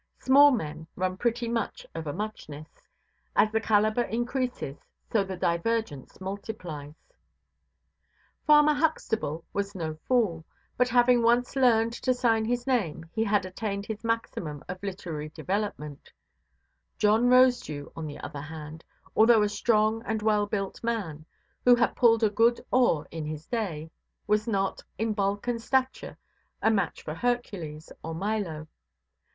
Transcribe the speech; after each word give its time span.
Small 0.17 0.49
men 0.49 0.87
run 0.95 1.15
pretty 1.15 1.47
much 1.47 1.85
of 1.93 2.07
a 2.07 2.11
muchness; 2.13 2.67
as 3.35 3.51
the 3.51 3.61
calibre 3.61 4.03
increases, 4.09 4.79
so 5.11 5.23
the 5.23 5.37
divergence 5.37 6.19
multiplies. 6.19 6.95
Farmer 8.47 8.73
Huxtable 8.73 9.45
was 9.53 9.75
no 9.75 9.93
fool; 10.07 10.43
but 10.75 10.89
having 10.89 11.21
once 11.21 11.55
learned 11.55 11.93
to 11.93 12.15
sign 12.15 12.45
his 12.45 12.65
name, 12.65 13.05
he 13.13 13.23
had 13.23 13.45
attained 13.45 13.85
his 13.85 14.03
maximum 14.03 14.63
of 14.67 14.81
literary 14.81 15.29
development; 15.29 16.11
John 16.97 17.25
Rosedew, 17.29 17.91
on 17.95 18.07
the 18.07 18.17
other 18.21 18.41
hand, 18.41 18.83
although 19.15 19.43
a 19.43 19.49
strong 19.49 20.01
and 20.03 20.23
well–built 20.23 20.83
man, 20.83 21.27
who 21.63 21.75
had 21.75 21.95
pulled 21.95 22.23
a 22.23 22.29
good 22.31 22.59
oar 22.71 23.07
in 23.11 23.23
his 23.27 23.45
day, 23.45 23.91
was 24.25 24.47
not, 24.47 24.81
in 24.97 25.13
bulk 25.13 25.47
and 25.47 25.61
stature, 25.61 26.17
a 26.59 26.71
match 26.71 27.03
for 27.03 27.13
Hercules 27.13 27.91
or 28.01 28.15
Milo. 28.15 28.67